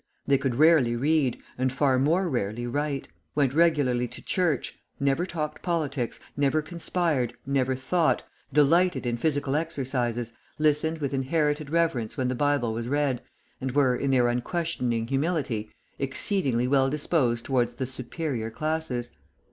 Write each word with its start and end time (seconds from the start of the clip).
They 0.25 0.39
could 0.39 0.55
rarely 0.55 0.95
read 0.95 1.37
and 1.59 1.71
far 1.71 1.99
more 1.99 2.27
rarely 2.27 2.65
write; 2.65 3.07
went 3.35 3.53
regularly 3.53 4.07
to 4.07 4.21
church, 4.23 4.79
never 4.99 5.27
talked 5.27 5.61
politics, 5.61 6.19
never 6.35 6.63
conspired, 6.63 7.33
never 7.45 7.75
thought, 7.75 8.23
delighted 8.51 9.05
in 9.05 9.17
physical 9.17 9.55
exercises, 9.55 10.33
listened 10.57 10.97
with 11.01 11.13
inherited 11.13 11.69
reverence 11.69 12.17
when 12.17 12.29
the 12.29 12.33
Bible 12.33 12.73
was 12.73 12.87
read, 12.87 13.21
and 13.61 13.73
were, 13.73 13.95
in 13.95 14.09
their 14.09 14.27
unquestioning 14.27 15.05
humility, 15.05 15.69
exceedingly 15.99 16.67
well 16.67 16.89
disposed 16.89 17.45
towards 17.45 17.75
the 17.75 17.85
"superior" 17.85 18.49
classes. 18.49 19.11